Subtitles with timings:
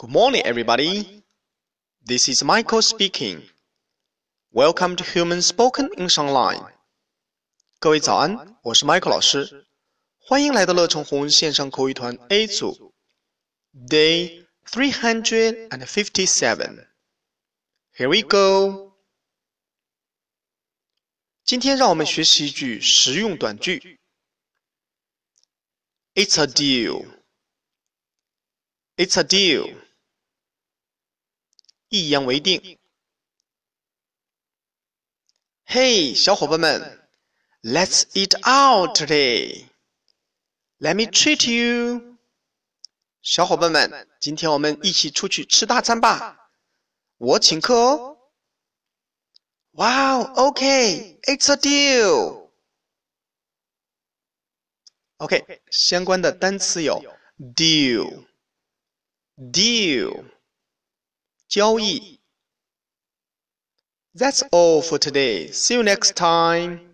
[0.00, 1.24] Good morning, everybody.
[2.04, 3.42] This is Michael speaking.
[4.52, 6.72] Welcome to Human Spoken English Online.
[7.78, 9.66] 各位早安，我是 Michael 老师，
[10.18, 12.94] 欢迎来到乐成红线上口语团 A 组，
[13.74, 16.86] Day three hundred and fifty-seven.
[17.94, 18.96] Here we go.
[21.44, 24.00] 今天让我们学习一句实用短句。
[26.14, 27.06] It's a deal.
[28.96, 29.79] It's a deal.
[31.90, 32.78] 一言为定。
[35.64, 37.08] 嘿，小伙伴们，
[37.62, 39.66] Let's eat out today.
[40.78, 42.18] Let me treat you.
[43.22, 46.50] 小伙伴们，今天我们一起出去吃大餐吧，
[47.16, 48.18] 我请客哦。
[49.72, 52.50] Wow, okay, it's a deal.
[55.16, 57.02] OK，相关的单词有
[57.38, 58.26] deal,
[59.36, 60.24] deal。
[61.51, 62.21] 交易。
[64.15, 65.51] That's all for today.
[65.51, 66.90] See you next time.